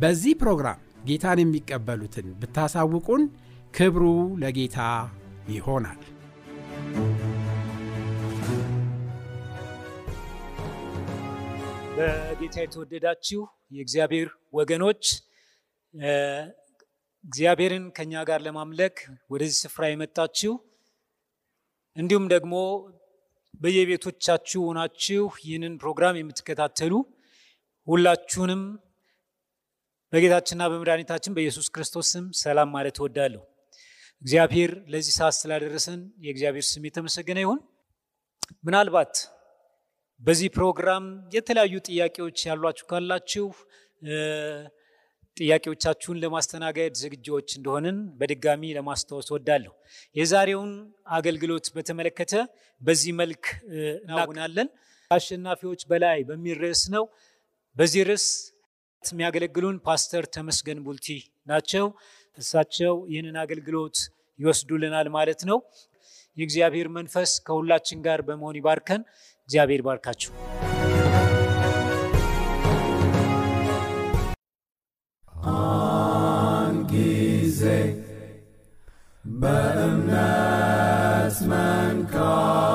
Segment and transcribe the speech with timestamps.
[0.00, 3.22] በዚህ ፕሮግራም ጌታን የሚቀበሉትን ብታሳውቁን
[3.74, 4.04] ክብሩ
[4.42, 4.78] ለጌታ
[5.48, 6.00] ይሆናል።
[11.96, 13.40] በጌታ የተወደዳችሁ
[13.76, 15.02] የእግዚአብሔር ወገኖች
[17.24, 18.96] እግዚአብሔርን ከኛ ጋር ለማምለክ
[19.30, 20.52] ወደዚህ ስፍራ የመጣችሁ
[21.96, 22.54] እንዲሁም ደግሞ
[23.60, 26.92] በየቤቶቻችሁ ሆናችሁ ይህንን ፕሮግራም የምትከታተሉ
[27.88, 28.62] ሁላችሁንም
[30.12, 33.42] በጌታችንና በመድኃኒታችን በኢየሱስ ክርስቶስ ስም ሰላም ማለት እወዳለሁ።
[34.22, 37.60] እግዚአብሔር ለዚህ ሰዓት ስላደረሰን የእግዚአብሔር ስም የተመሰገነ ይሁን።
[38.66, 39.12] ምናልባት
[40.22, 41.04] በዚህ ፕሮግራም
[41.34, 43.46] የተለያዩ ጥያቄዎች ያሏችሁ ካላችሁ
[45.36, 49.72] ጥያቄዎቻችሁን ለማስተናገድ ዝግጆች እንደሆንን በድጋሚ ለማስታወስ ወዳለሁ።
[50.16, 50.72] የዛሬውን
[51.16, 52.32] አገልግሎት በተመለከተ
[52.80, 53.44] በዚህ መልክ
[54.04, 54.68] እናጉናለን።
[55.10, 57.04] አሸናፊዎች በላይ በሚል ርዕስ ነው።
[57.76, 58.26] በዚህ ርዕስ
[59.04, 61.08] የሚያገለግሉን ፓስተር ተመስገን ቡልቲ
[61.46, 61.86] ናቸው።
[62.38, 63.98] እሳቸው ይህንን አገልግሎት
[64.38, 65.58] ይወስዱልናል ማለት ነው።
[66.36, 69.02] የእግዚአብሔር መንፈስ ከሁላችን ጋር በመሆን ይባርከን።
[69.48, 70.32] እግዚአብሔር ባርካችሁ።
[76.90, 77.62] ጊዜ
[79.24, 80.58] በእምነት
[81.50, 82.67] መንካት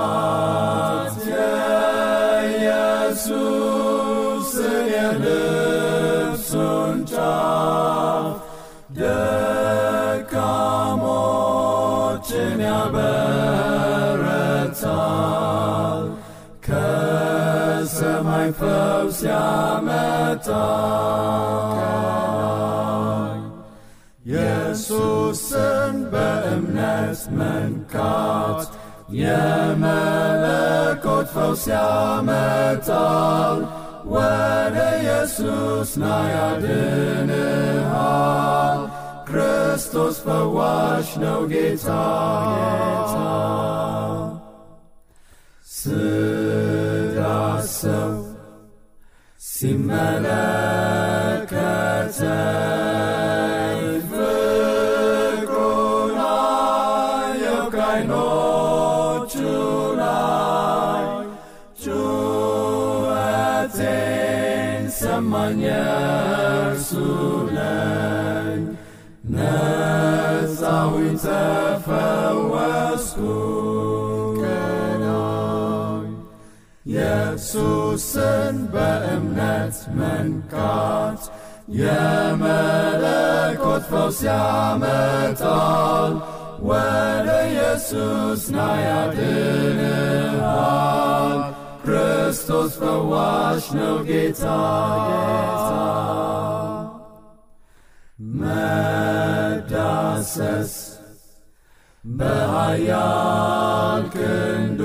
[18.44, 20.42] ከሰማይ ፈውስ ያመጣል።
[24.26, 28.62] ኢየሱስን በእምነት መንካት
[29.20, 30.48] የመለኮት
[31.36, 33.59] ፈውስ ያመጣል።
[34.14, 36.03] ወደ ኢየሱስ ና
[36.34, 37.72] ያድንሃል።
[39.30, 41.88] ክርስቶስ ፈዋሽ ነው ጌታ
[46.76, 48.12] ስዳሰው
[49.63, 50.74] Simalakata.
[77.45, 81.22] ኢየሱስን በእምነት መንካት
[81.79, 83.03] የመለኮት
[83.90, 86.13] ፈውስ ያመጣል።
[86.63, 90.29] ወደ ኢየሱስ ና ያድንሃል።
[91.84, 94.45] ክርስቶስ ፈዋሽ ነው ጌታ
[99.35, 100.73] መዳሰስ
[102.13, 102.84] በኃያል
[104.16, 104.81] ክንዱ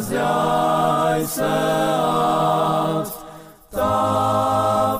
[0.00, 3.08] በዚያች ሰዓት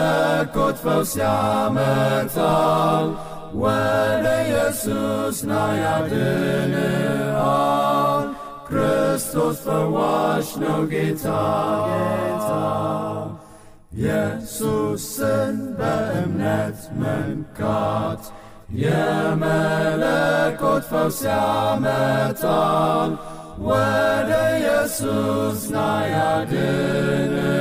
[0.83, 3.07] ፈውስ ያመጣል።
[3.55, 5.51] ወደ ኢየሱስ ና
[5.81, 7.37] ያድንሃል።
[8.67, 11.25] ክርስቶስ ፈዋሽ ነው ጌታ
[11.87, 12.51] ጌታ
[13.97, 18.23] ኢየሱስን በእምነት መንካት
[18.83, 20.03] የመለኮት
[20.89, 23.11] ፈውስ ያመጣል።
[23.63, 25.77] ወደ ኢየሱስ ና
[26.13, 27.57] ያድንሃል።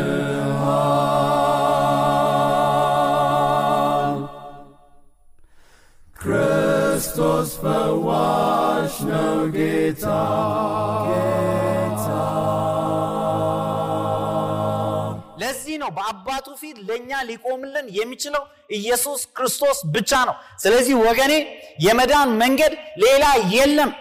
[6.26, 10.04] ክርስቶስ ፈዋሽ ነው ጌታ።
[11.06, 12.06] ጌታ
[15.40, 18.42] ለዚህ ነው በአባቱ ፊት ለእኛ ሊቆምልን የሚችለው
[18.78, 21.32] ኢየሱስ ክርስቶስ ብቻ ነው። ስለዚህ ወገኔ
[21.86, 22.74] የመዳን መንገድ
[23.04, 23.24] ሌላ
[23.54, 23.92] የለም።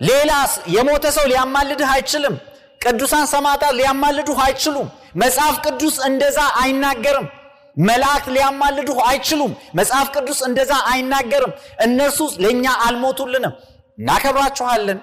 [0.00, 0.30] ሌላ
[0.74, 2.36] የሞተ ሰው ሊያማልድህ አይችልም።
[2.80, 7.26] ቅዱሳን ሰማዕታት ሊያማልዱህ አይችሉም። መጽሐፍ ቅዱስ እንደዛ አይናገርም
[7.76, 13.54] መላእክት ሊያማልዱህ አይችሉም። መጽሐፍ ቅዱስ እንደዛ አይናገርም። እነርሱ ለእኛ አልሞቱልንም።
[13.98, 14.98] እናከብራችኋለን።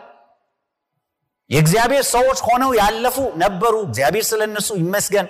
[1.50, 5.28] የእግዚአብሔር ሰዎች ሆነው ያለፉ ነበሩ። እግዚአብሔር ስለ እነርሱ ይመስገን።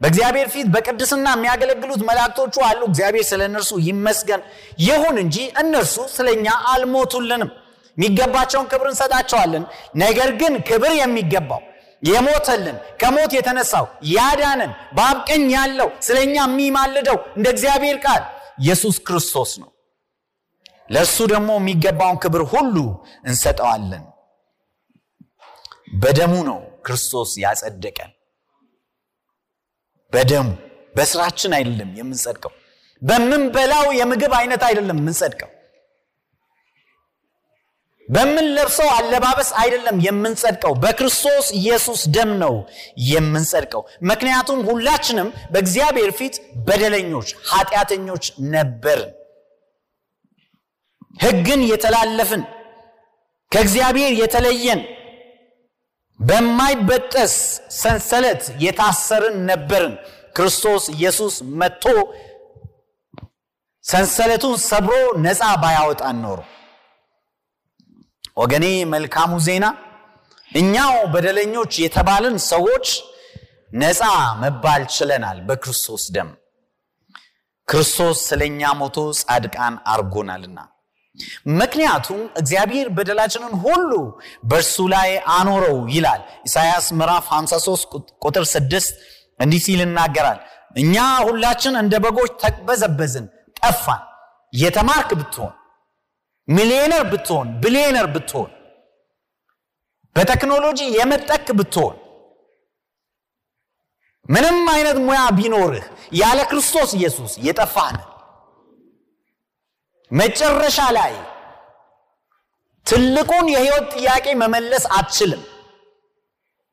[0.00, 4.42] በእግዚአብሔር ፊት በቅድስና የሚያገለግሉት መላእክቶቹ አሉ። እግዚአብሔር ስለ እነርሱ ይመስገን።
[4.84, 7.50] ይሁን እንጂ እነርሱ ስለኛ አልሞቱልንም።
[7.96, 9.64] የሚገባቸውን ክብር እንሰጣቸዋለን።
[9.96, 11.60] ነገር ግን ክብር የሚገባው
[12.02, 18.22] የሞተልን ከሞት የተነሳው ያዳንን በአብ ቀኝ ያለው ስለኛ የሚማልደው እንደ እግዚአብሔር ቃል
[18.62, 19.70] ኢየሱስ ክርስቶስ ነው።
[20.90, 22.76] ለእርሱ ደግሞ የሚገባውን ክብር ሁሉ
[23.24, 24.04] እንሰጠዋለን።
[26.02, 28.10] በደሙ ነው ክርስቶስ ያጸደቀን።
[30.12, 30.48] በደሙ
[30.94, 32.52] በስራችን አይደለም የምንጸድቀው
[33.02, 35.50] በምንበላው የምግብ አይነት አይደለም የምንጸድቀው
[38.10, 42.54] በምንለብሰው አለባበስ አይደለም የምንጸድቀው በክርስቶስ ኢየሱስ ደም ነው
[43.08, 46.36] የምንጸድቀው። ምክንያቱም ሁላችንም በእግዚአብሔር ፊት
[46.66, 49.12] በደለኞች ኃጢአተኞች ነበርን።
[51.20, 52.42] ህግን የተላለፍን
[53.52, 54.80] ከእግዚአብሔር የተለየን
[56.20, 57.34] በማይበጠስ
[57.78, 59.94] ሰንሰለት የታሰርን ነበርን።
[60.36, 61.84] ክርስቶስ ኢየሱስ መጥቶ
[63.84, 66.38] ሰንሰለቱን ሰብሮ ነፃ ባያወጣን ኖሮ
[68.40, 69.66] ወገኔ መልካሙ ዜና።
[70.50, 72.86] እኛው በደለኞች የተባልን ሰዎች
[73.74, 74.00] ነፃ
[74.40, 76.30] መባል ችለናል በክርስቶስ ደም።
[77.68, 80.58] ክርስቶስ ስለኛ ሞቶ ጻድቃን አርጎናልና
[81.60, 83.90] ምክንያቱም እግዚአብሔር በደላችንን ሁሉ
[84.50, 88.90] በእርሱ ላይ አኖረው ይላል። ኢሳያስ ምዕራፍ 53 ቁጥር 6
[89.40, 90.38] እንዲህ ሲል ይናገራል።
[90.76, 90.94] እኛ
[91.26, 93.26] ሁላችን እንደ በጎች ተቅበዘበዝን
[93.60, 94.02] ጠፋን
[94.52, 95.54] የተማርክ ብትሆን
[96.50, 98.50] ሚሊዮነር ብትሆን ቢሊዮነር ብትሆን
[100.16, 101.96] በቴክኖሎጂ የመጠክ ብትሆን
[104.26, 105.84] ምንም አይነት ሙያ ቢኖርህ
[106.18, 107.96] ያለ ክርስቶስ ኢየሱስ የጠፋህ
[110.10, 111.12] መጨረሻ ላይ
[112.86, 115.42] ትልቁን የህይወት ጥያቄ መመለስ አትችልም።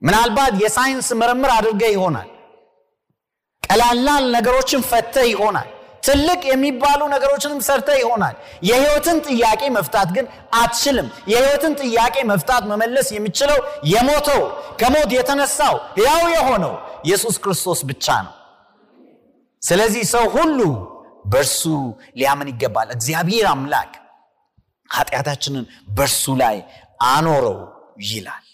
[0.01, 2.29] ምናልባት የሳይንስ ምርምር አድርገህ ይሆናል።
[3.63, 5.69] ቀላላል ነገሮችን ፈተህ ይሆናል
[6.07, 8.35] ትልቅ የሚባሉ ነገሮችንም ሰርተ ይሆናል።
[8.67, 10.25] የህይወትን ጥያቄ መፍታት ግን
[10.59, 13.59] አትችልም። የህይወትን ጥያቄ መፍታት መመለስ የሚችለው
[13.91, 14.41] የሞተው
[14.81, 16.73] ከሞት የተነሳው ያው የሆነው
[17.07, 18.33] ኢየሱስ ክርስቶስ ብቻ ነው።
[19.61, 20.59] ስለዚህ ሰው ሁሉ
[21.25, 21.61] በእርሱ
[22.19, 23.93] ሊያምን ይገባል። እግዚአብሔር አምላክ
[24.89, 26.57] ኃጢአታችንን በእርሱ ላይ
[27.07, 27.57] አኖረው
[28.09, 28.45] ይላል።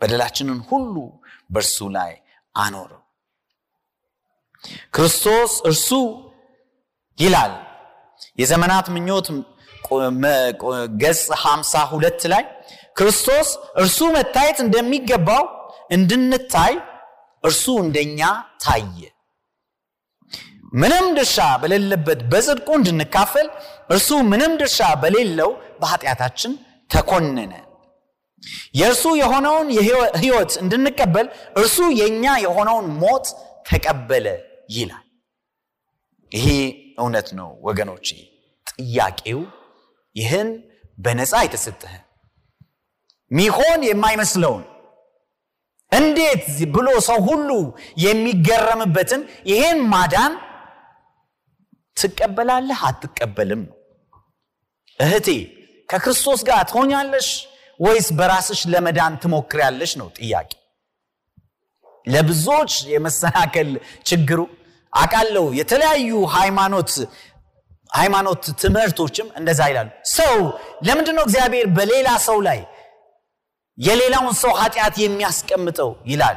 [0.00, 0.94] በደላችንን ሁሉ
[1.50, 2.12] በእርሱ ላይ
[2.54, 3.02] አኖረው።
[4.94, 5.88] ክርስቶስ እርሱ
[7.18, 7.52] ይላል።
[8.40, 9.26] የዘመናት ምኞት
[11.02, 12.44] ገጽ 52 ላይ
[12.96, 13.48] ክርስቶስ
[13.80, 15.44] እርሱ መታየት እንደሚገባው
[15.96, 16.74] እንድንታይ
[17.44, 18.20] እርሱ እንደኛ
[18.64, 18.98] ታየ።
[20.72, 23.46] ምንም ድርሻ በሌለበት በጽድቁ እንድንካፈል
[23.90, 26.52] እርሱ ምንም ድርሻ በሌለው በኃጢአታችን
[26.90, 27.52] ተኮነነ።
[28.78, 29.68] የእርሱ የሆነውን
[30.22, 31.26] ህይወት እንድንቀበል
[31.60, 33.26] እርሱ የእኛ የሆነውን ሞት
[33.68, 34.26] ተቀበለ
[34.76, 35.04] ይላል።
[36.32, 36.46] ይሄ
[36.98, 38.08] እውነት ነው ወገኖቼ
[38.76, 39.40] ጥያቄው
[40.16, 40.48] ይህን
[40.98, 41.94] በነፃ የተሰጠህ
[43.30, 44.64] ሚሆን የማይመስለውን
[45.92, 47.50] እንዴት ብሎ ሰው ሁሉ
[48.04, 50.32] የሚገረምበትን ይሄን ማዳን
[51.96, 53.76] ትቀበላለህ አትቀበልም ነው?
[54.98, 55.28] እህቴ
[55.88, 57.28] ከክርስቶስ ጋር ትሆኛለሽ
[57.80, 60.50] ወይስ በራስሽ ለመዳን ትሞክሪያለሽ ነው ጥያቄ።
[62.06, 63.70] ለብዙዎች የመሰናከል
[64.08, 64.40] ችግሩ
[64.96, 66.92] አቃለው የተለያዩ ሃይማኖት
[67.90, 70.36] ሃይማኖት ትምህርቶችም እንደዛ ይላሉ። ሰው
[70.86, 72.60] ለምንድነው እግዚአብሔር በሌላ ሰው ላይ
[73.78, 76.36] የሌላውን ሰው ኃጢአት የሚያስቀምጠው ይላል?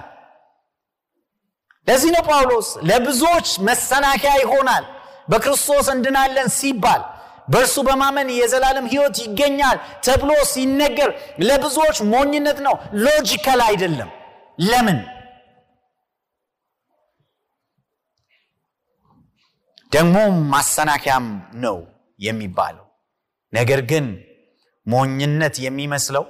[1.88, 4.84] ለዚህ ነው ጳውሎስ ለብዙዎች መሰናከያ ይሆናል።
[5.32, 7.02] በክርስቶስ እንድናለን ሲባል
[7.50, 11.10] በእርሱ በማመን የዘላለም ህይወት ይገኛል ተብሎ ሲነገር
[11.42, 12.76] ለብዙዎች ሞኝነት ነው።
[13.06, 14.10] ሎጂካል አይደለም።
[14.62, 15.00] ለምን
[19.92, 20.16] ደግሞ
[20.52, 21.28] ማሰናከያም
[21.64, 21.78] ነው
[22.20, 22.86] የሚባለው።
[23.54, 24.06] ነገር ግን
[24.88, 26.26] ሞኝነት የሚመስለው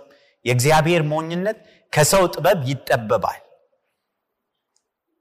[0.46, 1.58] የእግዚአብሔር ሞኝነት
[1.94, 3.42] ከሰው ጥበብ ይጠበባል።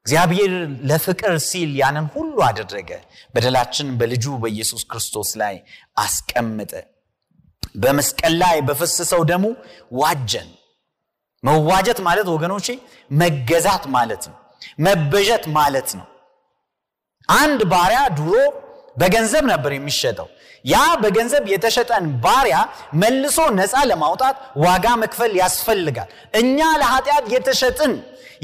[0.06, 0.52] እግዚአብሔር
[0.90, 2.90] ለፍቅር ሲል ያንን ሁሉ አደረገ
[3.34, 5.56] በደላችን በልጁ በኢየሱስ ክርስቶስ ላይ
[5.96, 6.72] አስቀምጠ
[7.74, 9.44] በመስቀል ላይ በፈሰሰው ደሙ
[9.94, 10.48] ዋጀን።
[11.42, 12.66] መዋጀት ማለት ወገኖቼ
[13.14, 14.38] መገዛት ማለት ነው።
[14.84, 16.06] መበጀት ማለት ነው
[17.28, 18.30] አንድ ባሪያ ድሮ
[18.96, 20.28] በገንዘብ ነበር የሚሸጠው።
[20.64, 22.56] ያ በገንዘብ የተሸጠን ባሪያ
[23.02, 26.08] መልሶ ነፃ ለማውጣት ዋጋ መክፈል ያስፈልጋል።
[26.40, 27.92] እኛ ለኃጢአት የተሸጥን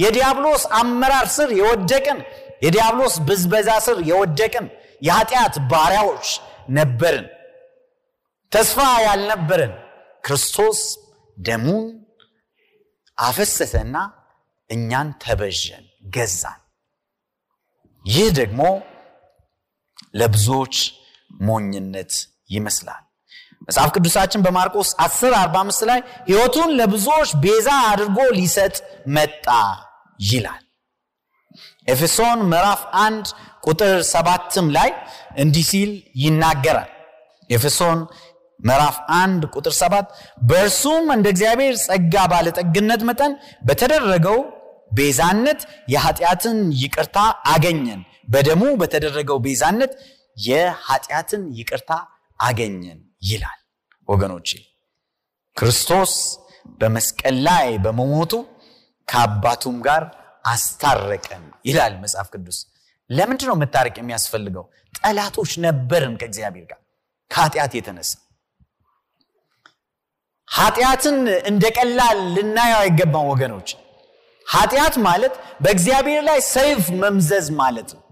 [0.02, 2.18] የዲያብሎስ አመራር ስር የወደቅን
[2.64, 4.66] የዲያብሎስ ብዝበዛ ስር የወደቅን
[5.02, 6.28] የኃጢአት ባሪያዎች
[6.76, 7.26] ነበርን።
[8.52, 9.72] ተስፋ ያልነበረን
[10.24, 10.80] ክርስቶስ
[11.36, 11.86] ደሙን
[13.18, 13.96] አፈሰሰና
[14.70, 16.60] እኛን ተበዠን ገዛን
[18.04, 18.60] ይህ ደግሞ
[20.20, 20.76] ለብዙዎች
[21.40, 22.12] ሞኝነት
[22.50, 23.02] ይመስላል።
[23.68, 28.74] መጽሐፍ ቅዱሳችን በማርቆስ 10 45 ላይ ህይወቱን ለብዙዎች ቤዛ አድርጎ ሊሰጥ
[29.16, 29.46] መጣ
[30.28, 30.60] ይላል።
[31.88, 33.32] ኤፌሶን ምዕራፍ 1
[33.64, 34.90] ቁጥር ሰባትም ላይ
[35.36, 35.90] እንዲህ ሲል
[36.22, 36.90] ይናገራል።
[37.50, 37.98] ኤፌሶን
[38.60, 40.12] ምዕራፍ 1 ቁጥር 7
[40.48, 43.32] በእርሱም እንደ እግዚአብሔር ጸጋ ባለጠግነት መጠን
[43.62, 44.38] በተደረገው
[44.90, 47.18] ቤዛነት የኃጢአትን ይቅርታ
[47.52, 49.92] አገኘን። በደሙ በተደረገው ቤዛነት
[50.46, 51.90] የኃጢአትን ይቅርታ
[52.40, 53.60] አገኘን ይላል።
[54.08, 54.48] ወገኖቼ
[55.56, 56.12] ክርስቶስ
[56.80, 58.32] በመስቀል ላይ በመሞቱ
[59.08, 60.02] ከአባቱም ጋር
[60.44, 62.58] አስታረቀን ይላል መጽሐፍ ቅዱስ።
[63.10, 64.64] ለምንድን ነው መታረቅ የሚያስፈልገው?
[64.94, 66.80] ጠላቶች ነበርን ከእግዚአብሔር ጋር
[67.30, 68.12] ከኃጢአት የተነሳ።
[70.48, 73.68] ኃጢአትን እንደ ቀላል ልናየው አይገባም ወገኖች
[74.46, 78.02] ኃጢአት ማለት በእግዚአብሔር ላይ ሰይፍ መምዘዝ ማለት ነው።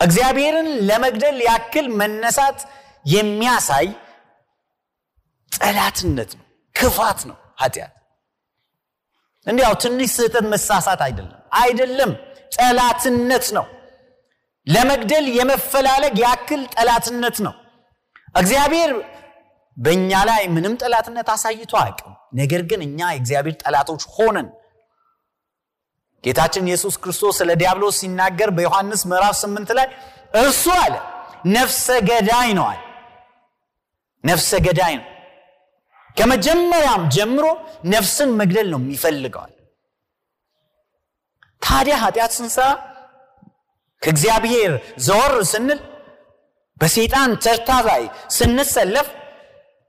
[0.00, 2.58] እግዚአብሔርን ለመግደል ያክል መነሳት
[3.04, 3.88] የሚያሳይ
[5.52, 7.94] ጠላትነት ነው ክፋት ነው ኃጢአት።
[9.46, 12.10] እንዲያው ትንሽ ስህተት መሳሳት አይደለም አይደለም
[12.56, 13.66] ጠላትነት ነው።
[14.66, 17.54] ለመግደል የመፈላለግ ያክል ጠላትነት ነው።
[18.34, 18.90] እግዚአብሔር
[19.76, 24.48] በእኛ ላይ ምንም ጠላትነት አሳይቶ አቅም ነገር ግን እኛ የእግዚአብሔር ጠላቶች ሆነን
[26.24, 29.86] ጌታችን ኢየሱስ ክርስቶስ ስለ ዲያብሎስ ሲናገር በዮሐንስ ምዕራፍ 8 ላይ
[30.40, 30.94] እርሱ አለ
[31.54, 32.80] ነፍሰ ገዳይ ነው አለ።
[34.24, 35.06] ነፍሰ ገዳይ ነው።
[36.16, 37.44] ከመጀመሪያም ጀምሮ
[37.92, 39.52] ነፍስን መግደል ነው የሚፈልገዋል
[41.62, 42.68] ታዲያ ኃጢአት ስንሰራ
[44.02, 44.72] ከእግዚአብሔር
[45.06, 45.80] ዘወር ስንል
[46.80, 48.02] በሰይጣን ተርታ ላይ
[48.36, 49.08] ስንሰለፍ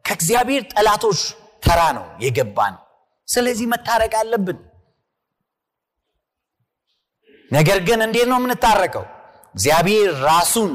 [0.05, 1.21] ከእግዚአብሔር ጠላቶች
[1.63, 2.81] ተራ ነው የገባ ነው
[3.27, 4.57] ስለዚህ መታረቅ አለብን
[7.51, 9.05] ነገር ግን እንዴት ነው የምንታረቀው?
[9.55, 10.73] እግዚአብሔር ራሱን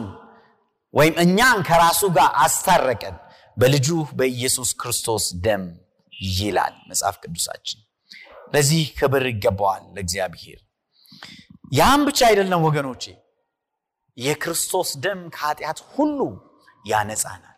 [0.95, 3.17] ወይም እኛን ከራሱ ጋር አስታረቀን
[3.57, 5.65] በልጁ በኢየሱስ ክርስቶስ ደም
[6.37, 7.81] ይላል መጽሐፍ ቅዱሳችን።
[8.53, 10.61] ለዚህ ክብር ይገባዋል ለእግዚአብሔር።
[11.73, 13.05] ያም ብቻ አይደለም ወገኖቼ
[14.17, 16.19] የክርስቶስ ደም ከኃጢአት ሁሉ
[16.85, 17.57] ያነጻናል።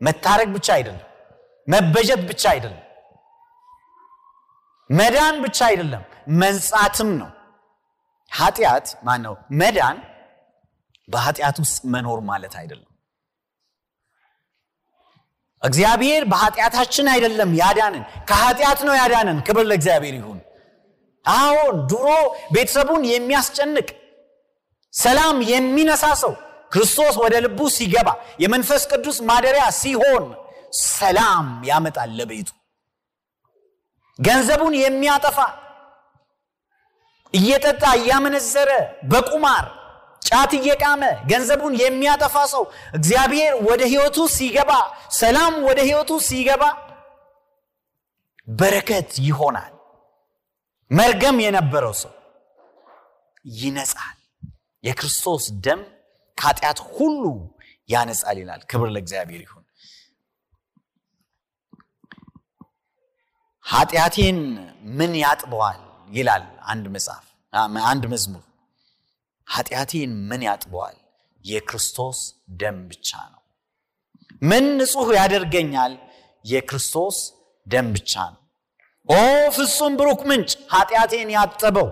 [0.00, 1.06] መታረቅ ብቻ አይደለም
[1.68, 2.84] መበጀት ብቻ አይደለም
[4.90, 6.04] መዳን ብቻ አይደለም
[6.40, 7.30] መንጻትም ነው
[8.32, 9.96] ኃጢአት ማን ነው መዳን
[11.08, 12.86] በኃጢአት ውስጥ መኖር ማለት አይደለም።
[15.62, 20.38] እግዚአብሔር በኃጢአታችን አይደለም ያዳንን ከኃጢአት ነው ያዳንን ክብር ለእግዚአብሔር ይሁን።
[21.24, 22.06] አሁን ድሮ
[22.54, 23.88] ቤተሰቡን የሚያስጨንቅ
[24.94, 26.32] ሰላም የሚነሳ ሰው
[26.72, 28.08] ክርስቶስ ወደ ልቡ ሲገባ
[28.42, 30.24] የመንፈስ ቅዱስ ማደሪያ ሲሆን
[30.90, 32.48] ሰላም ያመጣል ለቤቱ።
[34.18, 35.38] ገንዘቡን የሚያጠፋ
[37.34, 38.70] እየጠጣ እያመነዘረ
[39.10, 39.66] በቁማር
[40.22, 42.62] ጫት እየቃመ ገንዘቡን የሚያጠፋ ሰው
[42.98, 44.72] እግዚአብሔር ወደ ህይወቱ ሲገባ
[45.18, 46.62] ሰላም ወደ ህይወቱ ሲገባ
[48.52, 49.72] በረከት ይሆናል።
[50.90, 52.12] መርገም የነበረው ሰው
[53.58, 54.16] ይነጻል።
[54.84, 55.80] የክርስቶስ ደም
[56.38, 57.22] ከኃጢአት ሁሉ
[57.88, 59.64] ያነጻል ይላል። ክብር ለእግዚአብሔር ይሁን።
[63.64, 64.38] ኃጢአቴን
[64.98, 65.80] ምን ያጥበዋል
[66.10, 67.26] ይላል አንድ መጽሐፍ
[67.86, 68.44] አንድ መዝሙር።
[69.46, 70.96] ኃጢአቴን ምን ያጥበዋል?
[71.44, 72.18] የክርስቶስ
[72.60, 73.40] ደም ብቻ ነው።
[74.42, 75.92] ምን ንጹህ ያደርገኛል?
[76.44, 77.16] የክርስቶስ
[77.66, 78.40] ደም ብቻ ነው።
[79.08, 79.16] ኦ
[79.56, 80.50] ፍጹም ብሩክ ምንጭ!
[80.74, 81.88] ኃጢአቴን ያጠበው!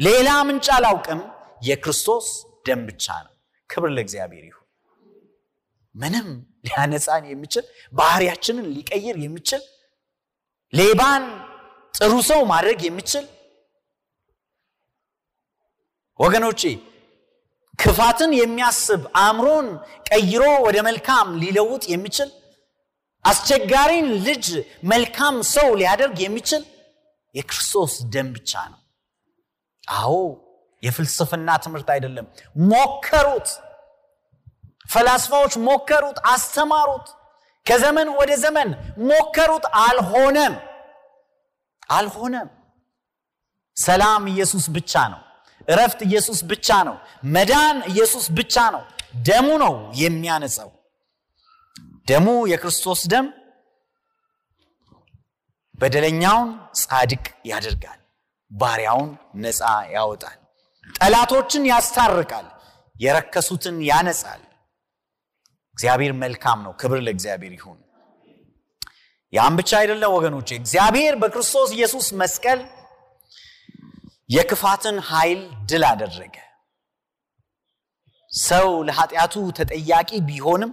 [0.00, 1.20] ሌላ ምንጭ አላውቅም!
[1.62, 2.26] የክርስቶስ
[2.66, 3.32] ደም ብቻ ነው።
[3.70, 4.64] ክብር ለእግዚአብሔር ይሁን።
[5.94, 6.28] ምንም
[6.66, 9.62] ሊያነጻን የሚችል ባህሪያችንን ሊቀይር የሚችል
[10.72, 11.24] ሌባን
[11.94, 13.24] ጥሩ ሰው ማድረግ የሚችል
[16.18, 16.62] ወገኖቼ
[17.78, 19.66] ክፋትን የሚያስብ አእምሮን
[20.08, 22.30] ቀይሮ ወደ መልካም ሊለውጥ የሚችል
[23.24, 24.46] አስቸጋሪን ልጅ
[24.92, 26.62] መልካም ሰው ሊያደርግ የሚችል
[27.34, 28.80] የክርስቶስ ደም ብቻ ነው።
[29.94, 30.14] አዎ
[30.82, 32.26] የፍልስፍና ትምህርት አይደለም።
[32.70, 33.48] ሞከሩት
[34.92, 37.06] ፈላስፋዎች ሞከሩት አስተማሩት።
[37.66, 38.68] ከዘመን ወደ ዘመን
[39.08, 40.54] ሞከሩት አልሆነም
[41.90, 42.48] አልሆነም።
[43.76, 45.20] ሰላም ኢየሱስ ብቻ ነው
[45.68, 46.96] እረፍት ኢየሱስ ብቻ ነው።
[47.34, 48.82] መዳን ኢየሱስ ብቻ ነው።
[49.28, 50.70] ደሙ ነው የሚያነጸው
[52.08, 53.26] ደሙ የክርስቶስ ደም
[55.78, 56.48] በደለኛውን
[56.80, 57.98] ጻድቅ ያደርጋል
[58.50, 59.10] ባሪያውን
[59.42, 59.60] ነፃ
[59.94, 60.38] ያወጣል
[60.94, 62.46] ጠላቶችን ያስታርቃል
[62.96, 64.42] የረከሱትን ያነጻል።
[65.76, 67.78] እግዚአብሔር መልካም ነው። ክብር ለእግዚአብሔር ይሁን።
[69.32, 72.60] ያም ብቻ አይደለም ወገኖች እግዚአብሔር በክርስቶስ ኢየሱስ መስቀል
[74.28, 76.34] የክፋትን ኃይል ድል አደረገ።
[78.30, 80.72] ሰው ለኃጢአቱ ተጠያቂ ቢሆንም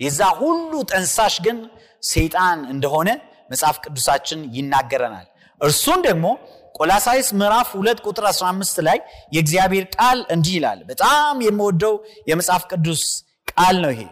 [0.00, 1.58] የዛ ሁሉ ጠንሳሽ ግን
[2.04, 3.08] ሰይጣን እንደሆነ
[3.50, 5.26] መጽሐፍ ቅዱሳችን ይናገረናል።
[5.60, 6.26] እርሱን ደግሞ
[6.74, 8.98] ቆላሳይስ ምዕራፍ 2 ቁጥር 15 ላይ
[9.34, 11.94] የእግዚአብሔር ቃል እንዲህ ይላል። በጣም የምወደው
[12.30, 13.02] የመጽሐፍ ቅዱስ
[13.48, 14.02] ቃል ነው ይሄ።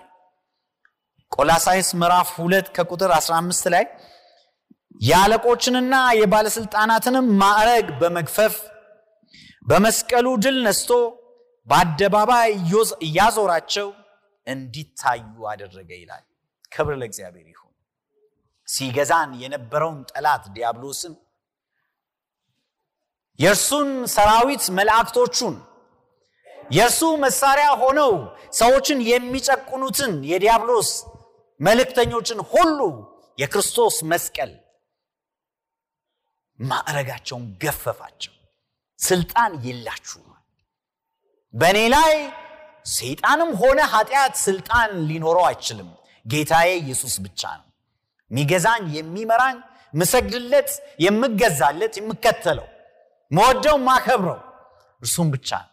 [1.33, 3.85] ቆላሳይስ ምዕራፍ 2 ከቁጥር 15 ላይ
[5.01, 8.55] የአለቆችንና የባለስልጣናትንም ማዕረግ በመግፈፍ
[9.67, 10.91] በመስቀሉ ድል ነስቶ
[11.69, 12.51] በአደባባይ
[13.07, 13.89] እያዞራቸው
[14.47, 16.25] እንዲታዩ አደረገ ይላል።
[16.73, 17.73] ክብር ለእግዚአብሔር ይሁን።
[18.69, 21.15] ሲገዛን የነበረውን ጠላት ዲያብሎስን
[23.39, 25.55] የእርሱን ሰራዊት መላእክቶቹን
[26.71, 28.13] የእርሱ መሳሪያ ሆነው
[28.59, 30.91] ሰዎችን የሚጨቁኑትን የዲያብሎስ
[31.61, 32.79] መልእክተኞችን ሁሉ
[33.39, 34.53] የክርስቶስ መስቀል
[36.59, 38.35] ማዕረጋቸውን ገፈፋቸው
[39.01, 40.27] ስልጣን የላችሁም።
[41.55, 42.13] በእኔ ላይ
[42.91, 45.89] ሰይጣንም ሆነ ኃጢአት ስልጣን ሊኖረው አይችልም።
[46.27, 47.67] ጌታዬ ኢየሱስ ብቻ ነው።
[48.31, 49.57] ሚገዛኝ የሚመራኝ
[49.95, 50.71] ምሰግድለት
[51.05, 52.67] የምገዛለት የምከተለው
[53.31, 54.39] መወደው ማከብረው
[55.03, 55.71] እርሱም ብቻ ነው።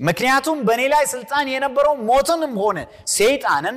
[0.00, 2.78] ምክንያቱም በእኔ ላይ ስልጣን የነበረው ሞትንም ሆነ
[3.14, 3.76] ሰይጣንን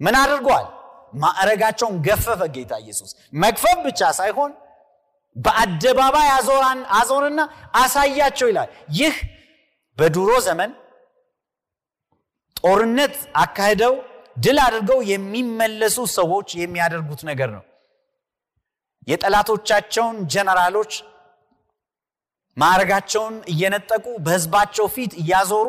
[0.00, 0.66] ምን አድርጓል?
[1.14, 3.10] ማዕረጋቸውን ገፈፈ ጌታ ኢየሱስ።
[3.42, 4.50] መክፈፍ ብቻ ሳይሆን
[5.36, 6.28] በአደባባይ
[6.98, 7.40] አዞርና
[7.80, 9.16] አሳያቸው ይላል። ይህ
[9.98, 10.70] በድሮ ዘመን
[12.56, 13.94] ጦርነት አካሂደው
[14.36, 17.64] ድል አድርገው የሚመለሱ ሰዎች የሚያደርጉት ነገር ነው።
[19.08, 20.92] የጠላቶቻቸውን ጀነራሎች
[22.56, 25.68] ማዕረጋቸውን እየነጠቁ በህዝባቸው ፊት እያዞሩ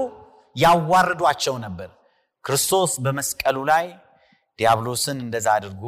[0.56, 1.90] ያዋርዷቸው ነበር።
[2.46, 3.86] ክርስቶስ በመስቀሉ ላይ
[4.60, 5.84] ዲያብሎስን እንደዛ አድርጎ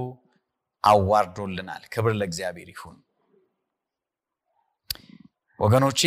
[0.84, 2.98] አዋርዶልናል። ክብር ለእግዚአብሔር ይሁን
[5.62, 6.02] ወገኖቼ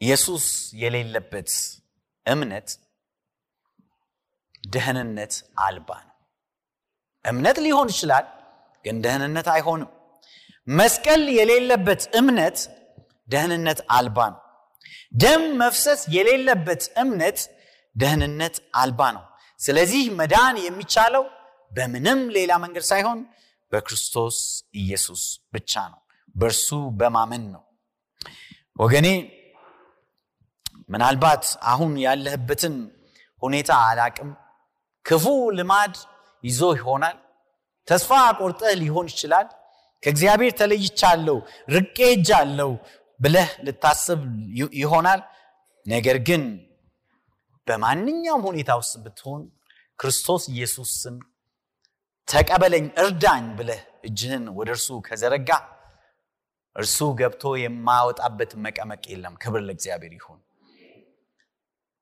[0.00, 1.50] ኢየሱስ የሌለበት
[2.26, 2.68] እምነት
[4.68, 6.14] ደህንነት አልባ ነው።
[7.24, 8.26] እምነት ሊሆን ይችላል
[8.84, 9.90] ግን ደህንነት አይሆንም።
[10.68, 12.58] መስቀል የሌለበት እምነት
[13.28, 14.42] ደህንነት አልባ ነው።
[15.14, 17.38] ደም መፍሰስ የሌለበት እምነት
[17.96, 19.24] ደህንነት አልባ ነው።
[19.60, 21.24] ስለዚህ መዳን የሚቻለው
[21.72, 23.18] በምንም ሌላ መንገድ ሳይሆን
[23.72, 24.36] በክርስቶስ
[24.74, 26.00] ኢየሱስ ብቻ ነው
[26.34, 27.62] በእርሱ በማመን ነው።
[28.76, 29.08] ወገኔ
[30.88, 32.74] ምናልባት አሁን ያለህበትን
[33.42, 34.30] ሁኔታ አላቅም።
[35.04, 35.24] ክፉ
[35.58, 35.94] ልማድ
[36.44, 37.16] ይዞ ይሆናል።
[37.88, 38.10] ተስፋ
[38.40, 39.46] ቆርጠህ ሊሆን ይችላል።
[40.02, 41.36] ከእግዚአብሔር ተለይቻለሁ
[41.74, 42.70] ርቄ እጃለሁ
[43.20, 44.20] ብለህ ልታስብ
[44.80, 45.20] ይሆናል።
[45.86, 46.42] ነገር ግን
[47.66, 49.42] በማንኛውም ሁኔታ ውስጥ ብትሆን
[49.98, 51.16] ክርስቶስ ኢየሱስ ስም
[52.28, 55.50] ተቀበለኝ እርዳኝ ብለህ እጅህን ወደ እርሱ ከዘረጋ
[56.76, 60.40] እርሱ ገብቶ የማወጣበት መቀመቅ የለም። ክብር ለእግዚአብሔር ይሁን።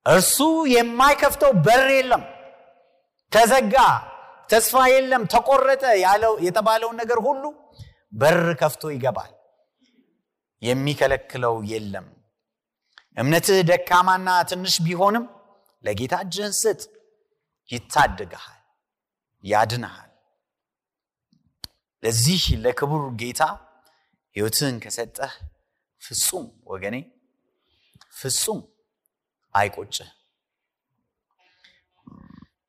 [0.06, 0.36] እርሱ
[0.72, 2.24] የማይከፍተው በር የለም።
[3.32, 3.74] ተዘጋ
[4.50, 7.44] ተስፋ የለም ተቆረጠ ያለው የተባለውን ነገር ሁሉ
[8.12, 9.32] በር ከፍቶ ይገባል።
[10.62, 12.06] የሚከለክለው የለም።
[13.16, 15.24] እምነትህ ደካማና ትንሽ ቢሆንም
[15.84, 16.80] ለጌታ እጅህን ስጥ
[17.70, 18.60] ይታደግሃል
[19.44, 20.10] ያድንሃል።
[22.02, 23.42] ለዚህ ለክቡር ጌታ
[24.36, 25.32] ህይወትህን ከሰጠህ
[26.02, 26.96] ፍጹም ወገኔ
[28.12, 28.60] ፍጹም
[29.54, 30.08] አይቆጭህ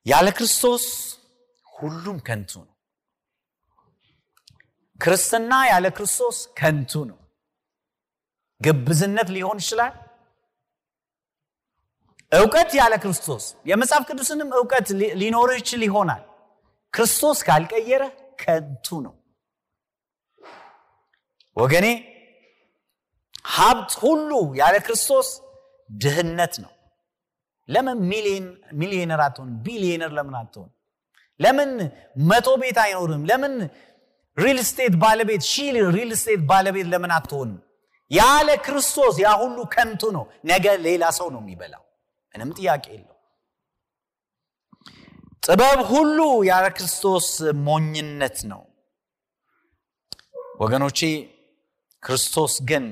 [0.06, 0.84] ያለ ክርስቶስ
[1.66, 2.74] ሁሉም ከንቱ ነው
[5.00, 7.18] ክርስትና ያለ ክርስቶስ ከንቱ ነው።
[8.60, 9.94] ግብዝነት ሊሆን ይችላል።
[12.32, 14.88] እውቀት ያለ ክርስቶስ የመጽሐፍ ቅዱስንም እውቀት
[15.20, 16.22] ሊኖር ይችል ይሆናል።
[16.92, 18.02] ክርስቶስ ካልቀየረ
[18.42, 19.14] ከንቱ ነው።
[21.58, 21.86] ወገኔ
[23.54, 25.28] ሀብት ሁሉ ያለ ክርስቶስ
[25.90, 26.72] ድህነት ነው።
[27.68, 27.96] ለምን
[28.80, 29.48] ሚሊዮነር አትሆን?
[29.64, 30.68] ቢሊዮነር ለምን አትሆን?
[31.40, 31.70] ለምን
[32.30, 33.22] መቶ ቤት አይኖርም?
[33.30, 33.54] ለምን
[34.36, 37.58] ሪል ስቴት ባለቤት ሺህ ሪል ስቴት ባለቤት ለምን አትሆንም?
[38.10, 41.82] ያለ ክርስቶስ ያ ሁሉ ከንቱ ነው። ነገ ሌላ ሰው ነው የሚበላው።
[42.34, 43.14] ምንም ጥያቄ የለው።
[45.42, 46.18] ጥበብ ሁሉ
[46.50, 47.26] ያለ ክርስቶስ
[47.66, 48.62] ሞኝነት ነው።
[50.60, 50.98] ወገኖቼ
[52.02, 52.84] ክርስቶስ ግን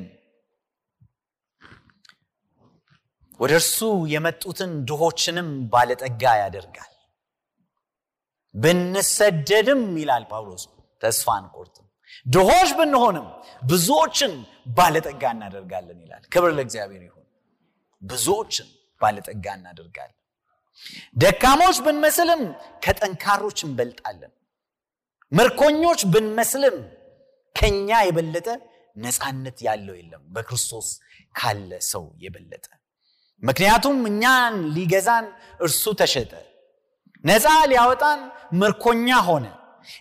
[3.40, 3.78] ወደ እርሱ
[4.12, 6.92] የመጡትን ድሆችንም ባለጠጋ ያደርጋል።
[8.54, 10.62] ብንሰደድም ይላል ጳውሎስ
[11.02, 11.82] ተስፋ አንቆርጥም፣
[12.26, 13.26] ድሆች ብንሆንም
[13.64, 14.32] ብዙዎችን
[14.76, 17.26] ባለጠጋ እናደርጋለን ይላል። ክብር ለእግዚአብሔር ይሁን።
[18.02, 18.68] ብዙዎችን
[19.00, 20.16] ባለጠጋ እናደርጋለን።
[21.16, 22.42] ደካሞች ብንመስልም
[22.84, 24.32] ከጠንካሮች እንበልጣለን።
[25.32, 26.76] ምርኮኞች ብንመስልም
[27.56, 28.48] ከኛ የበለጠ
[28.96, 30.88] ነፃነት ያለው የለም። በክርስቶስ
[31.34, 32.66] ካለ ሰው የበለጠ።
[33.42, 35.26] ምክንያቱም እኛን ሊገዛን
[35.60, 36.32] እርሱ ተሸጠ።
[37.24, 38.20] ነፃ ሊያወጣን
[38.60, 39.46] ምርኮኛ ሆነ።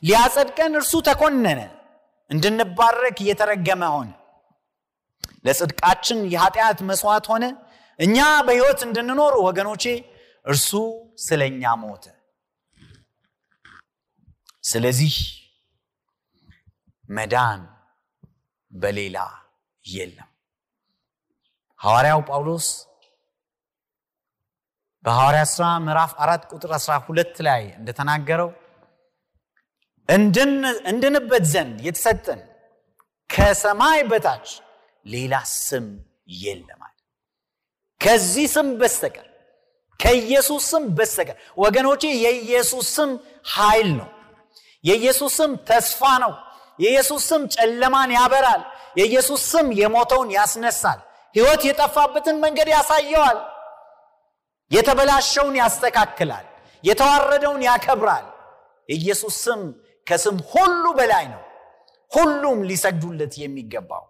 [0.03, 1.61] ሊያጸድቀን እርሱ ተኮነነ።
[2.29, 4.11] እንድንባረክ እየተረገመ ሆነ።
[5.45, 7.45] ለጽድቃችን የኃጢአት መስዋዕት ሆነ።
[7.99, 9.83] እኛ በሕይወት እንድንኖር ወገኖቼ
[10.45, 10.69] እርሱ
[11.25, 12.05] ስለ እኛ ሞተ።
[14.63, 15.15] ስለዚህ
[17.09, 17.61] መዳን
[18.75, 19.17] በሌላ
[19.85, 20.29] የለም።
[21.79, 22.67] ሐዋርያው ጳውሎስ
[25.05, 28.49] በሐዋርያ ሥራ ምዕራፍ አራት ቁጥር 12 ላይ እንደተናገረው
[30.89, 32.41] እንድንበት ዘንድ የተሰጠን
[33.29, 34.47] ከሰማይ በታች
[35.05, 35.85] ሌላ ስም
[36.41, 36.93] የለማል
[38.01, 39.27] ከዚህ ስም በስተቀር
[39.99, 43.11] ከኢየሱስ ስም በስተቀር ወገኖቼ የኢየሱስ ስም
[43.53, 44.09] ኃይል ነው።
[44.83, 46.33] የኢየሱስ ስም ተስፋ ነው
[46.79, 48.61] የኢየሱስ ስም ጨለማን ያበራል።
[48.97, 50.99] የኢየሱስ ስም የሞተውን ያስነሳል።
[51.35, 53.39] ህይወት የጠፋበትን መንገድ ያሳየዋል።
[54.71, 56.45] የተበላሸውን ያስተካክላል።
[56.83, 58.25] የተዋረደውን ያከብራል።
[58.89, 59.61] የኢየሱስ ስም
[60.07, 61.41] ከስም ሁሉ በላይ ነው።
[62.11, 64.03] ሁሉም ሊሰግዱለት የሚገባው።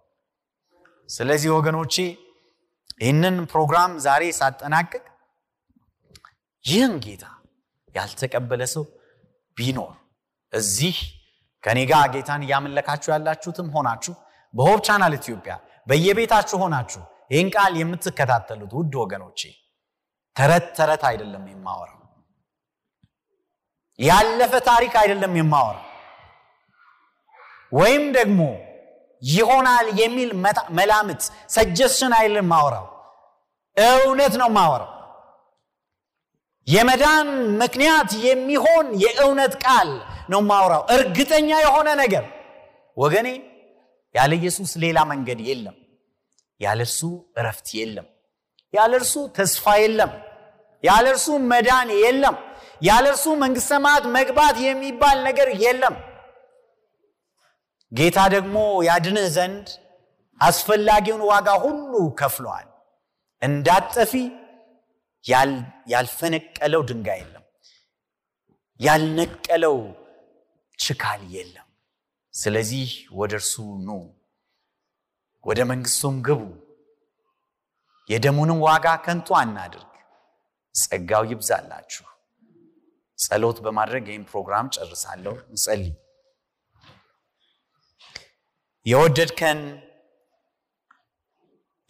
[1.10, 1.96] ስለዚህ ወገኖቼ
[3.02, 5.04] ይህንን ፕሮግራም ዛሬ ሳጠናቅቅ
[6.66, 7.26] ይህን ጌታ
[7.96, 8.86] ያልተቀበለ ሰው
[9.58, 9.94] ቢኖር
[10.54, 10.98] እዚህ
[11.66, 14.14] ከኔ ጋር ጌታን እያመለካችሁ ያላችሁትም ሆናችሁ
[14.54, 15.54] በሆብ ቻናል ኢትዮጵያ
[15.88, 17.02] በየቤታችሁ ሆናችሁ
[17.32, 19.42] ይህን ቃል የምትከታተሉት ውድ ወገኖቼ
[20.36, 22.02] ተረት ተረት አይደለም የማወራው
[24.00, 25.84] ያለፈ ታሪክ አይደለም የማወራው
[27.72, 28.42] ወይም ደግሞ
[29.22, 30.32] ይሆናል የሚል
[30.80, 31.22] መላምት
[31.56, 32.88] ሰጀስሽን አይደለም ማወራው
[33.78, 34.92] እውነት ነው ማወራው
[36.68, 37.28] የመዳን
[37.62, 39.90] ምክንያት የሚሆን የእውነት ቃል
[40.30, 42.26] ነው ማውራው እርግጠኛ የሆነ ነገር
[42.98, 43.28] ወገኔ
[44.16, 45.76] ያለ ኢየሱስ ሌላ መንገድ የለም።
[46.62, 47.00] ያለ እርሱ
[47.40, 48.08] እረፍት የለም።
[48.74, 50.12] ያለ እርሱ ተስፋ የለም።
[50.84, 52.36] ያለ እርሱ መዳን የለም።
[52.82, 55.96] ያለ እርሱ መንግስተ ሰማያት መግባት የሚባል ነገር የለም።
[57.92, 58.56] ጌታ ደግሞ
[58.88, 59.68] ያድንህ ዘንድ
[60.42, 62.68] አስፈላጊውን ዋጋ ሁሉ ከፍለዋል
[63.42, 64.14] እንዳጠፊ
[65.92, 67.44] ያልፈነቀለው ድንጋይ የለም።
[68.80, 69.78] ያልነቀለው
[70.80, 71.68] ችካል የለም።
[72.34, 72.88] ስለዚህ
[73.20, 73.90] ወደ እርሱ ኑ
[75.44, 76.42] ወደ መንግስቱም ግቡ።
[78.10, 79.92] የደሙንም ዋጋ ከንቱ አናድርግ
[80.76, 82.06] ጸጋው ይብዛላችሁ።
[83.18, 85.94] ጸሎት በማድረግ ይህም ፕሮግራም ጨርሳለሁ። እንጸልይ።
[88.86, 89.60] የወደድከን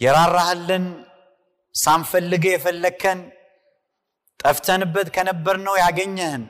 [0.02, 0.86] የራራህልን
[1.76, 3.20] ሳንፈልግ የፈለግከን
[4.40, 6.44] ጠፍተንበት ከነበርነው ያገኘህን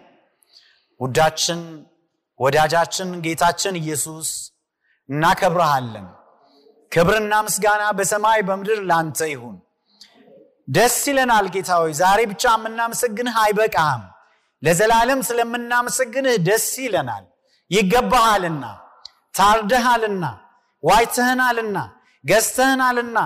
[0.99, 1.61] ውዳችን
[2.39, 4.29] ወዳጃችን ጌታችን ኢየሱስ
[5.09, 6.07] እናከብረሃለን።
[6.91, 9.55] ክብርና ምስጋና በሰማይ በምድር ላንተ ይሁን።
[10.67, 14.03] ደስ ይለናል ጌታ ሆይ ዛሬ ብቻ የምናመሰግንህ አይበቃህም።
[14.63, 17.25] ለዘላለም ስለምናመሰግንህ ደስ ይለናል።
[17.71, 18.63] ይገባሃልና
[19.35, 20.25] ታርደሃልና
[20.83, 21.77] ዋይተህናልና
[22.25, 23.17] ገዝተህናልና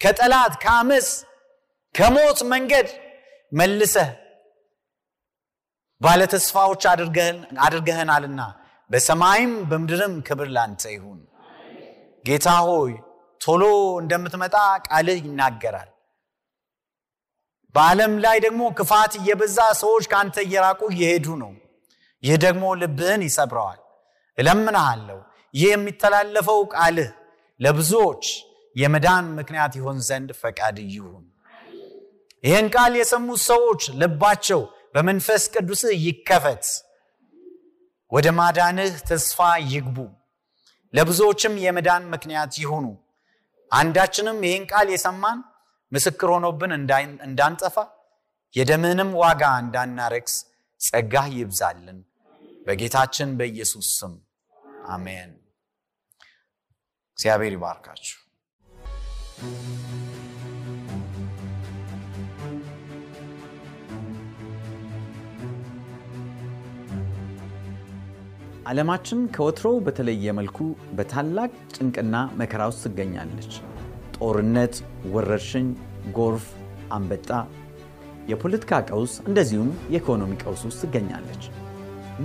[0.00, 1.08] ከጠላት ከአመፅ
[1.94, 2.88] ከሞት መንገድ
[3.52, 4.10] መልሰህ
[6.00, 6.82] ባለተስፋዎች
[7.64, 8.40] አድርገህናልና
[8.90, 11.18] በሰማይም በምድርም ክብር ላንተ ይሁን።
[12.24, 12.92] ጌታ ሆይ
[13.40, 13.62] ቶሎ
[14.00, 15.90] እንደምትመጣ ቃልህ ይናገራል።
[17.74, 21.52] በዓለም ላይ ደግሞ ክፋት እየበዛ ሰዎች ከአንተ እየራቁ እየሄዱ ነው።
[22.22, 23.80] ይህ ደግሞ ልብህን ይሰብረዋል።
[24.38, 25.18] እለምንሃለሁ
[25.54, 27.10] ይህ የሚተላለፈው ቃልህ
[27.60, 28.24] ለብዙዎች
[28.76, 31.24] የመዳን ምክንያት ይሆን ዘንድ ፈቃድ ይሁን።
[32.44, 34.60] ይህን ቃል የሰሙት ሰዎች ልባቸው
[34.94, 36.64] በመንፈስ ቅዱስህ ይከፈት፣
[38.12, 39.96] ወደ ማዳንህ ተስፋ ይግቡ፣
[40.94, 42.86] ለብዙዎችም የመዳን ምክንያት ይሁኑ።
[43.72, 45.38] አንዳችንም ይህን ቃል የሰማን
[45.92, 46.72] ምስክር ሆኖብን
[47.26, 47.76] እንዳንጠፋ
[48.54, 50.34] የደምህንም ዋጋ እንዳናረክስ
[50.80, 51.98] ጸጋህ ይብዛልን።
[52.66, 54.14] በጌታችን በኢየሱስ ስም
[54.88, 55.30] አሜን።
[57.18, 58.16] እግዚአብሔር ይባርካችሁ።
[68.70, 70.58] ዓለማችን ከወትሮው በተለየ መልኩ
[70.96, 73.52] በታላቅ ጭንቅና መከራ ውስጥ ትገኛለች።
[74.16, 74.74] ጦርነት፣
[75.12, 75.68] ወረርሽኝ፣
[76.16, 76.44] ጎርፍ፣
[76.96, 77.30] አንበጣ፣
[78.30, 81.42] የፖለቲካ ቀውስ እንደዚሁም የኢኮኖሚ ቀውስ ውስጥ ትገኛለች።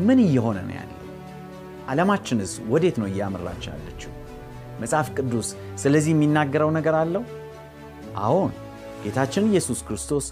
[0.05, 0.99] ምን እየሆነ ነው ያለው?
[1.89, 4.11] ዓለማችንስ ወዴት ነው እያመራች ያለችው?
[4.81, 5.49] መጽሐፍ ቅዱስ
[5.83, 7.23] ስለዚህ የሚናገረው ነገር አለው?
[8.21, 8.53] አዎን፣
[9.03, 10.25] ጌታችን ኢየሱስ ክርስቶስ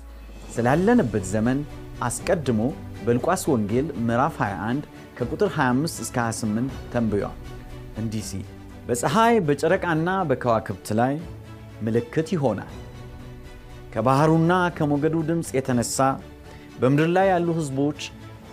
[0.54, 1.60] ስላለንበት ዘመን
[2.02, 2.62] አስቀድሞ
[3.06, 4.84] በሉቃስ ወንጌል ምዕራፍ 21
[5.18, 7.40] ከቁጥር 25 እስከ 28 ተንብዮአል።
[7.98, 8.46] እንዲህ ሲል
[8.88, 11.14] በፀሐይ በጨረቃና በከዋክብት ላይ
[11.82, 12.72] ምልክት ይሆናል።
[13.94, 15.98] ከባሕሩና ከሞገዱ ድምፅ የተነሳ
[16.80, 18.00] በምድር ላይ ያሉ ሕዝቦች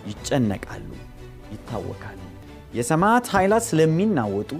[0.09, 0.89] ይጨነቃሉ፣
[1.53, 2.19] ይታወካሉ።
[2.73, 4.51] የሰማያት ኃይላት ስለሚናወጡ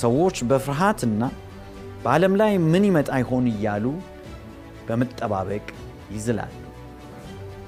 [0.00, 1.22] ሰዎች በፍርሃትና
[2.02, 3.84] በዓለም ላይ ምን ይመጣ ይሆን እያሉ
[4.88, 5.64] በመጠባበቅ
[6.14, 6.54] ይዝላሉ።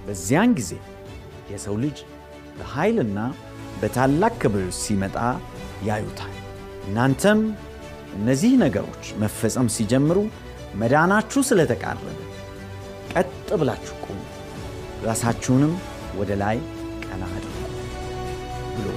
[0.04, 0.72] በዚያን ጊዜ
[1.52, 1.98] የሰው ልጅ
[2.58, 3.18] በኃይልና
[3.80, 5.16] በታላቅ ክብር ሲመጣ
[5.88, 6.34] ያዩታል።
[6.86, 7.40] እናንተም
[8.16, 10.18] እነዚህ ነገሮች መፈጸም ሲጀምሩ
[10.74, 12.06] መዳናችሁ ስለተቃረበ
[13.12, 14.18] ቀጥ ብላችሁ ቁሙ፣
[15.06, 15.72] ራሳችሁንም
[16.18, 16.56] ወደ ላይ
[17.04, 17.56] ቀና አድርጉ
[18.76, 18.88] ብሎ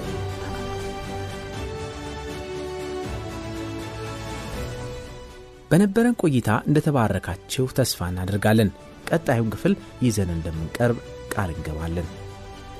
[5.72, 8.70] በነበረን ቆይታ እንደተባረካችሁ ተስፋ እናደርጋለን።
[9.10, 11.00] ቀጣዩን ክፍል ይዘን እንደምንቀርብ
[11.34, 12.08] ቃል እንገባለን።